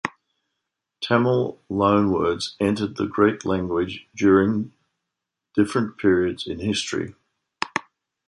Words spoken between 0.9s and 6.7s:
Tamil loanwords entered the Greek language during different periods in